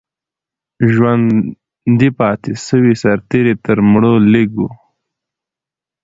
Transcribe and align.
ژوندي 0.93 2.09
پاتې 2.19 2.51
سوي 2.67 2.93
سرتیري 3.03 3.55
تر 3.65 3.77
مړو 3.91 4.13
لږ 4.33 4.49
وو. 4.59 4.69